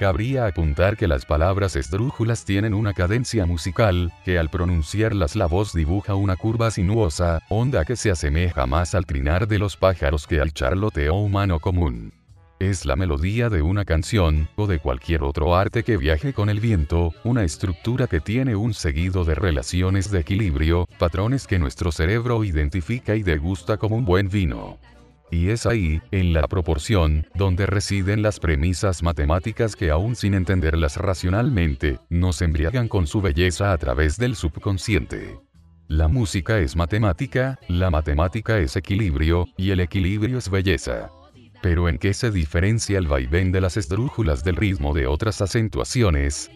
Cabría 0.00 0.46
apuntar 0.46 0.96
que 0.96 1.06
las 1.06 1.26
palabras 1.26 1.76
esdrújulas 1.76 2.46
tienen 2.46 2.72
una 2.72 2.94
cadencia 2.94 3.44
musical, 3.44 4.10
que 4.24 4.38
al 4.38 4.48
pronunciarlas 4.48 5.36
la 5.36 5.44
voz 5.44 5.74
dibuja 5.74 6.14
una 6.14 6.36
curva 6.36 6.70
sinuosa, 6.70 7.42
onda 7.50 7.84
que 7.84 7.96
se 7.96 8.10
asemeja 8.10 8.64
más 8.64 8.94
al 8.94 9.04
trinar 9.04 9.46
de 9.46 9.58
los 9.58 9.76
pájaros 9.76 10.26
que 10.26 10.40
al 10.40 10.54
charloteo 10.54 11.16
humano 11.16 11.60
común. 11.60 12.14
Es 12.58 12.86
la 12.86 12.96
melodía 12.96 13.50
de 13.50 13.60
una 13.60 13.84
canción, 13.84 14.48
o 14.56 14.66
de 14.66 14.78
cualquier 14.78 15.22
otro 15.22 15.54
arte 15.54 15.82
que 15.82 15.98
viaje 15.98 16.32
con 16.32 16.48
el 16.48 16.60
viento, 16.60 17.12
una 17.22 17.44
estructura 17.44 18.06
que 18.06 18.20
tiene 18.20 18.56
un 18.56 18.72
seguido 18.72 19.26
de 19.26 19.34
relaciones 19.34 20.10
de 20.10 20.20
equilibrio, 20.20 20.88
patrones 20.98 21.46
que 21.46 21.58
nuestro 21.58 21.92
cerebro 21.92 22.42
identifica 22.42 23.16
y 23.16 23.22
degusta 23.22 23.76
como 23.76 23.96
un 23.96 24.06
buen 24.06 24.30
vino. 24.30 24.78
Y 25.30 25.50
es 25.50 25.64
ahí, 25.64 26.00
en 26.10 26.32
la 26.32 26.48
proporción, 26.48 27.26
donde 27.34 27.66
residen 27.66 28.22
las 28.22 28.40
premisas 28.40 29.02
matemáticas 29.02 29.76
que 29.76 29.90
aún 29.90 30.16
sin 30.16 30.34
entenderlas 30.34 30.96
racionalmente, 30.96 31.98
nos 32.08 32.42
embriagan 32.42 32.88
con 32.88 33.06
su 33.06 33.20
belleza 33.20 33.72
a 33.72 33.78
través 33.78 34.16
del 34.16 34.34
subconsciente. 34.34 35.38
La 35.86 36.08
música 36.08 36.58
es 36.58 36.76
matemática, 36.76 37.58
la 37.68 37.90
matemática 37.90 38.58
es 38.58 38.76
equilibrio, 38.76 39.46
y 39.56 39.70
el 39.70 39.80
equilibrio 39.80 40.38
es 40.38 40.48
belleza. 40.48 41.10
Pero 41.62 41.88
¿en 41.88 41.98
qué 41.98 42.14
se 42.14 42.30
diferencia 42.30 42.98
el 42.98 43.06
vaivén 43.06 43.52
de 43.52 43.60
las 43.60 43.76
esdrújulas 43.76 44.42
del 44.42 44.56
ritmo 44.56 44.94
de 44.94 45.06
otras 45.06 45.40
acentuaciones? 45.42 46.50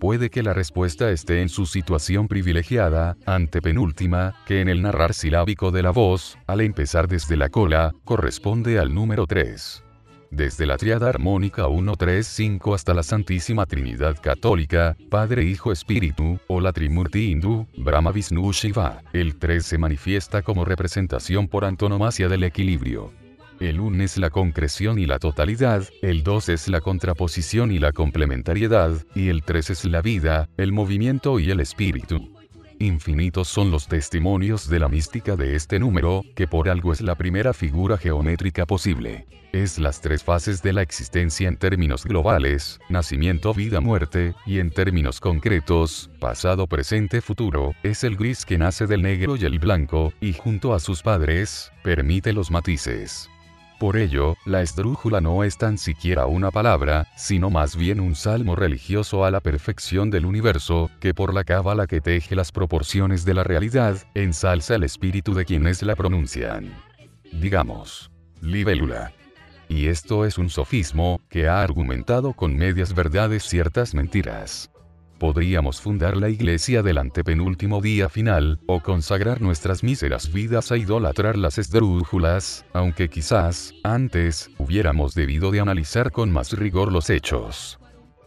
Puede 0.00 0.30
que 0.30 0.42
la 0.42 0.54
respuesta 0.54 1.10
esté 1.12 1.42
en 1.42 1.48
su 1.48 1.66
situación 1.66 2.26
privilegiada, 2.26 3.16
antepenúltima, 3.26 4.34
que 4.46 4.60
en 4.60 4.68
el 4.68 4.82
narrar 4.82 5.14
silábico 5.14 5.70
de 5.70 5.82
la 5.84 5.90
voz, 5.90 6.38
al 6.48 6.62
empezar 6.62 7.06
desde 7.06 7.36
la 7.36 7.50
cola, 7.50 7.92
corresponde 8.04 8.80
al 8.80 8.92
número 8.92 9.26
3. 9.26 9.84
Desde 10.32 10.64
la 10.64 10.76
triada 10.76 11.08
armónica 11.08 11.66
1, 11.66 11.96
3, 11.96 12.26
5 12.26 12.74
hasta 12.74 12.94
la 12.94 13.02
Santísima 13.02 13.66
Trinidad 13.66 14.16
Católica, 14.20 14.96
Padre, 15.10 15.44
Hijo, 15.44 15.70
Espíritu, 15.70 16.38
o 16.48 16.60
la 16.60 16.72
Trimurti 16.72 17.30
hindú, 17.30 17.66
Brahma, 17.76 18.10
Vishnu, 18.10 18.52
Shiva, 18.52 19.02
el 19.12 19.38
3 19.38 19.64
se 19.64 19.78
manifiesta 19.78 20.42
como 20.42 20.64
representación 20.64 21.46
por 21.46 21.64
antonomasia 21.64 22.28
del 22.28 22.44
equilibrio. 22.44 23.12
El 23.60 23.78
1 23.78 24.04
es 24.04 24.16
la 24.16 24.30
concreción 24.30 24.98
y 24.98 25.04
la 25.04 25.18
totalidad, 25.18 25.86
el 26.00 26.22
2 26.22 26.48
es 26.48 26.68
la 26.68 26.80
contraposición 26.80 27.70
y 27.70 27.78
la 27.78 27.92
complementariedad, 27.92 28.92
y 29.14 29.28
el 29.28 29.42
3 29.42 29.68
es 29.68 29.84
la 29.84 30.00
vida, 30.00 30.48
el 30.56 30.72
movimiento 30.72 31.38
y 31.38 31.50
el 31.50 31.60
espíritu. 31.60 32.34
Infinitos 32.78 33.48
son 33.48 33.70
los 33.70 33.86
testimonios 33.86 34.66
de 34.70 34.78
la 34.78 34.88
mística 34.88 35.36
de 35.36 35.56
este 35.56 35.78
número, 35.78 36.24
que 36.34 36.46
por 36.46 36.70
algo 36.70 36.94
es 36.94 37.02
la 37.02 37.16
primera 37.16 37.52
figura 37.52 37.98
geométrica 37.98 38.64
posible. 38.64 39.26
Es 39.52 39.78
las 39.78 40.00
tres 40.00 40.24
fases 40.24 40.62
de 40.62 40.72
la 40.72 40.80
existencia 40.80 41.46
en 41.46 41.58
términos 41.58 42.06
globales, 42.06 42.80
nacimiento, 42.88 43.52
vida, 43.52 43.82
muerte, 43.82 44.34
y 44.46 44.60
en 44.60 44.70
términos 44.70 45.20
concretos, 45.20 46.08
pasado, 46.18 46.66
presente, 46.66 47.20
futuro, 47.20 47.74
es 47.82 48.04
el 48.04 48.16
gris 48.16 48.46
que 48.46 48.56
nace 48.56 48.86
del 48.86 49.02
negro 49.02 49.36
y 49.36 49.44
el 49.44 49.58
blanco, 49.58 50.14
y 50.18 50.32
junto 50.32 50.72
a 50.72 50.80
sus 50.80 51.02
padres, 51.02 51.70
permite 51.82 52.32
los 52.32 52.50
matices. 52.50 53.28
Por 53.80 53.96
ello, 53.96 54.36
la 54.44 54.60
esdrújula 54.60 55.22
no 55.22 55.42
es 55.42 55.56
tan 55.56 55.78
siquiera 55.78 56.26
una 56.26 56.50
palabra, 56.50 57.08
sino 57.16 57.48
más 57.48 57.76
bien 57.76 57.98
un 57.98 58.14
salmo 58.14 58.54
religioso 58.54 59.24
a 59.24 59.30
la 59.30 59.40
perfección 59.40 60.10
del 60.10 60.26
universo, 60.26 60.90
que 61.00 61.14
por 61.14 61.32
la 61.32 61.44
cábala 61.44 61.86
que 61.86 62.02
teje 62.02 62.36
las 62.36 62.52
proporciones 62.52 63.24
de 63.24 63.32
la 63.32 63.42
realidad, 63.42 63.96
ensalza 64.12 64.74
el 64.74 64.82
espíritu 64.82 65.32
de 65.32 65.46
quienes 65.46 65.82
la 65.82 65.96
pronuncian. 65.96 66.74
Digamos, 67.32 68.10
libélula. 68.42 69.14
Y 69.70 69.86
esto 69.86 70.26
es 70.26 70.36
un 70.36 70.50
sofismo, 70.50 71.22
que 71.30 71.48
ha 71.48 71.62
argumentado 71.62 72.34
con 72.34 72.54
medias 72.54 72.94
verdades 72.94 73.44
ciertas 73.44 73.94
mentiras 73.94 74.70
podríamos 75.20 75.82
fundar 75.82 76.16
la 76.16 76.30
iglesia 76.30 76.82
del 76.82 76.98
antepenúltimo 76.98 77.80
día 77.80 78.08
final, 78.08 78.58
o 78.66 78.80
consagrar 78.80 79.40
nuestras 79.40 79.84
míseras 79.84 80.32
vidas 80.32 80.72
a 80.72 80.78
idolatrar 80.78 81.36
las 81.36 81.58
esdrújulas, 81.58 82.64
aunque 82.72 83.08
quizás, 83.08 83.74
antes, 83.84 84.50
hubiéramos 84.58 85.14
debido 85.14 85.52
de 85.52 85.60
analizar 85.60 86.10
con 86.10 86.32
más 86.32 86.54
rigor 86.54 86.90
los 86.90 87.10
hechos. 87.10 87.78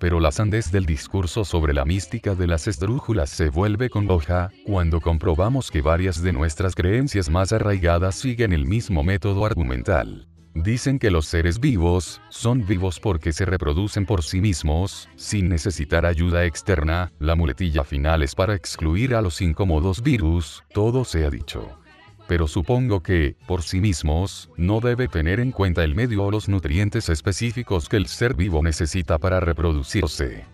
Pero 0.00 0.18
la 0.18 0.32
sandez 0.32 0.72
del 0.72 0.84
discurso 0.84 1.44
sobre 1.44 1.74
la 1.74 1.84
mística 1.84 2.34
de 2.34 2.46
las 2.46 2.66
esdrújulas 2.66 3.30
se 3.30 3.50
vuelve 3.50 3.88
congoja, 3.88 4.50
cuando 4.66 5.00
comprobamos 5.00 5.70
que 5.70 5.82
varias 5.82 6.20
de 6.22 6.32
nuestras 6.32 6.74
creencias 6.74 7.30
más 7.30 7.52
arraigadas 7.52 8.16
siguen 8.16 8.52
el 8.52 8.66
mismo 8.66 9.04
método 9.04 9.46
argumental. 9.46 10.29
Dicen 10.54 10.98
que 10.98 11.12
los 11.12 11.26
seres 11.26 11.60
vivos 11.60 12.20
son 12.28 12.66
vivos 12.66 12.98
porque 12.98 13.32
se 13.32 13.44
reproducen 13.44 14.04
por 14.04 14.24
sí 14.24 14.40
mismos, 14.40 15.08
sin 15.14 15.48
necesitar 15.48 16.04
ayuda 16.04 16.44
externa, 16.44 17.12
la 17.20 17.36
muletilla 17.36 17.84
final 17.84 18.22
es 18.24 18.34
para 18.34 18.56
excluir 18.56 19.14
a 19.14 19.22
los 19.22 19.40
incómodos 19.40 20.02
virus, 20.02 20.64
todo 20.74 21.04
se 21.04 21.24
ha 21.24 21.30
dicho. 21.30 21.78
Pero 22.26 22.48
supongo 22.48 23.00
que, 23.00 23.36
por 23.46 23.62
sí 23.62 23.80
mismos, 23.80 24.50
no 24.56 24.80
debe 24.80 25.06
tener 25.06 25.38
en 25.38 25.52
cuenta 25.52 25.84
el 25.84 25.94
medio 25.94 26.24
o 26.24 26.30
los 26.32 26.48
nutrientes 26.48 27.08
específicos 27.08 27.88
que 27.88 27.96
el 27.96 28.06
ser 28.06 28.34
vivo 28.34 28.60
necesita 28.62 29.18
para 29.18 29.38
reproducirse. 29.38 30.44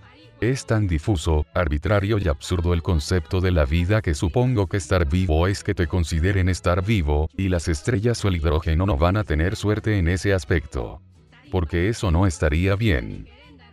Es 0.41 0.67
tan 0.67 0.87
difuso, 0.87 1.47
arbitrario 1.55 2.19
y 2.19 2.29
absurdo 2.29 2.75
el 2.75 2.83
concepto 2.83 3.41
de 3.41 3.51
la 3.51 3.65
vida 3.65 4.03
que 4.03 4.15
supongo 4.15 4.67
que 4.67 4.77
estar 4.77 5.09
vivo 5.09 5.47
es 5.47 5.65
que 5.65 5.75
te 5.75 5.87
consideren 5.87 6.51
estar 6.51 6.85
vivo, 6.85 7.31
y 7.39 7.49
las 7.49 7.69
estrellas 7.69 8.23
o 8.23 8.29
el 8.29 8.37
hidrógeno 8.37 8.85
no 8.85 8.99
van 8.99 9.17
a 9.17 9.25
tener 9.25 9.57
suerte 9.57 9.99
en 9.99 10.09
ese 10.09 10.35
aspecto. 10.35 11.01
Porque 11.51 11.89
eso 11.89 12.11
no 12.11 12.27
estaría 12.27 12.77
bien. 12.77 13.29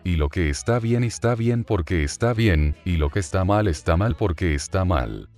Y 0.06 0.16
lo 0.16 0.29
que 0.29 0.50
está 0.50 0.79
bien 0.79 1.03
está 1.03 1.35
bien 1.35 1.66
porque 1.66 2.06
está 2.06 2.34
bien, 2.34 2.78
y 2.85 2.95
lo 2.95 3.09
que 3.09 3.19
está 3.19 3.44
mal 3.44 3.68
está 3.68 3.97
mal 3.97 4.16
porque 4.16 4.56
está 4.56 4.85
mal. 4.85 5.30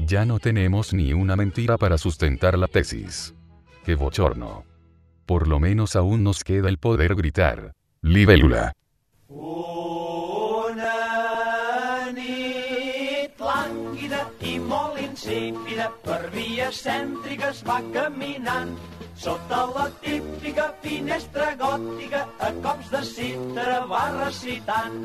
Ya 0.00 0.26
no 0.26 0.38
tenemos 0.38 0.92
ni 0.92 1.14
una 1.14 1.34
mentira 1.34 1.78
para 1.78 1.96
sustentar 1.96 2.58
la 2.58 2.68
tesis. 2.68 3.34
¡Qué 3.84 3.94
bochorno! 3.94 4.64
Por 5.24 5.48
lo 5.48 5.58
menos 5.60 5.96
aún 5.96 6.22
nos 6.22 6.44
queda 6.44 6.68
el 6.68 6.76
poder 6.76 7.14
gritar. 7.14 7.72
Libélula. 8.02 8.74
Insípida 15.24 15.88
per 16.04 16.28
vies 16.34 16.82
cèntriques 16.84 17.62
va 17.64 17.78
caminant 17.94 18.74
sota 19.16 19.62
la 19.72 19.86
típica 20.02 20.66
finestra 20.82 21.54
gòtica 21.56 22.26
a 22.44 22.50
cops 22.64 22.90
de 22.92 23.00
citra 23.08 23.78
va 23.88 24.02
recitant. 24.18 24.98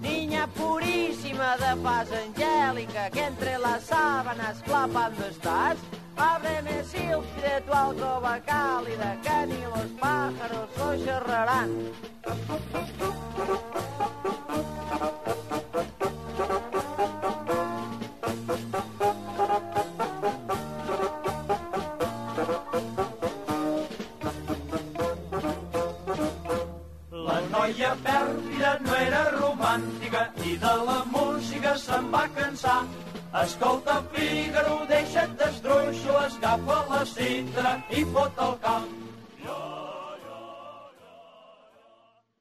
Niña 0.00 0.46
purísima 0.56 1.56
de 1.60 1.74
paz 1.82 2.08
angélica 2.22 3.10
que 3.10 3.24
entre 3.26 3.58
las 3.58 3.84
sábanas 3.84 4.62
flapando 4.64 5.26
estás 5.26 5.76
Ábreme 6.16 6.80
de 6.80 7.60
tu 7.66 7.72
alcoba 7.74 8.40
cálida 8.40 9.18
que 9.22 9.46
ni 9.46 9.60
los 9.60 9.90
pájaros 10.00 10.68
lo 10.78 10.96
La 27.26 27.40
noia 27.50 27.90
pèrfida 28.04 28.72
no 28.84 28.94
era 28.94 29.22
romàntica 29.34 30.22
i 30.46 30.54
de 30.62 30.74
la 30.88 30.98
música 31.10 31.72
se'n 31.82 32.06
va 32.12 32.22
cansar. 32.36 32.78
Escolta, 33.42 33.96
Fígaro, 34.12 34.76
deixa't 34.90 35.34
d'esdruixoles, 35.40 36.36
escapa 36.36 36.78
la 36.92 37.02
cintra 37.10 37.74
i 37.90 38.04
fot 38.14 38.38
el 38.46 38.55